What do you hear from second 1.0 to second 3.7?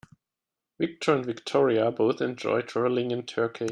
and Victoria both enjoy traveling in Turkey.